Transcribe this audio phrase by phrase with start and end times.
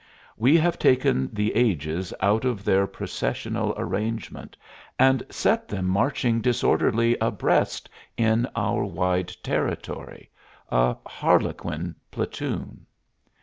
[0.35, 4.57] We have taken the ages out of their processional arrangement
[4.97, 10.31] and set them marching disorderly abreast in our wide territory,
[10.71, 12.87] a harlequin platoon.